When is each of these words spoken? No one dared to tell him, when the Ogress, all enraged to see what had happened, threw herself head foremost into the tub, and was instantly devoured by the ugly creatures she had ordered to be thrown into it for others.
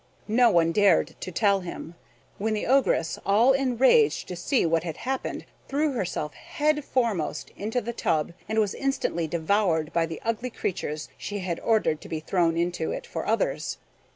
No 0.27 0.49
one 0.49 0.71
dared 0.71 1.13
to 1.19 1.31
tell 1.31 1.59
him, 1.59 1.93
when 2.39 2.55
the 2.55 2.65
Ogress, 2.65 3.19
all 3.23 3.51
enraged 3.53 4.27
to 4.29 4.35
see 4.35 4.65
what 4.65 4.83
had 4.83 4.97
happened, 4.97 5.45
threw 5.67 5.91
herself 5.91 6.33
head 6.33 6.83
foremost 6.83 7.51
into 7.55 7.81
the 7.81 7.93
tub, 7.93 8.33
and 8.49 8.57
was 8.57 8.73
instantly 8.73 9.27
devoured 9.27 9.93
by 9.93 10.07
the 10.07 10.19
ugly 10.25 10.49
creatures 10.49 11.09
she 11.19 11.37
had 11.41 11.59
ordered 11.59 12.01
to 12.01 12.09
be 12.09 12.19
thrown 12.19 12.57
into 12.57 12.91
it 12.91 13.05
for 13.05 13.27
others. 13.27 13.77